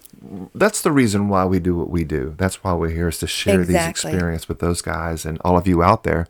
[0.56, 2.36] that's the reason why we do what we do.
[2.38, 3.74] That's why we're here is to share exactly.
[3.74, 6.28] these experiences with those guys and all of you out there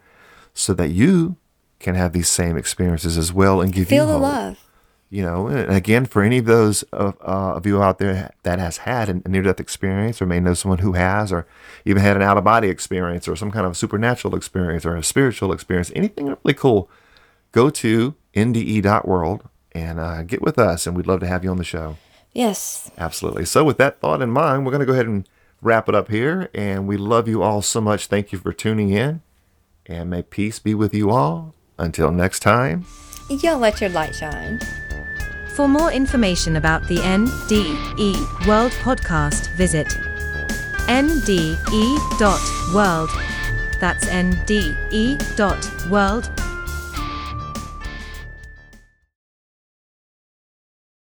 [0.53, 1.38] so that you
[1.80, 4.68] can have these same experiences as well and give you Feel you the love
[5.10, 8.60] you know and again for any of those of, uh, of you out there that
[8.60, 11.47] has had a near-death experience or may know someone who has or
[11.84, 15.91] even had an out-of-body experience or some kind of supernatural experience or a spiritual experience
[15.95, 16.89] anything really cool
[17.51, 21.57] go to nde.world and uh, get with us and we'd love to have you on
[21.57, 21.97] the show.
[22.34, 22.91] Yes.
[22.97, 23.45] Absolutely.
[23.45, 25.28] So with that thought in mind we're going to go ahead and
[25.62, 28.07] wrap it up here and we love you all so much.
[28.07, 29.22] Thank you for tuning in
[29.86, 31.55] and may peace be with you all.
[31.78, 32.86] Until next time.
[33.30, 34.60] Y'all let your light shine
[35.56, 39.88] for more information about the NDE World podcast, visit
[40.88, 43.10] nde.world.
[43.80, 45.20] That's nde.world